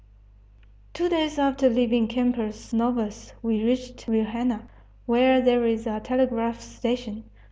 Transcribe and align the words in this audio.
Two 0.95 1.09
days 1.09 1.37
after 1.37 1.69
leaving 1.69 2.07
Campos 2.07 2.73
Novos 2.73 3.33
we 3.43 3.63
reached 3.63 4.03
Vilhena, 4.07 4.67
where 5.05 5.41
there 5.41 5.63
is 5.63 5.85
a 5.85 5.99
telegraph 5.99 6.59
station. 6.59 7.23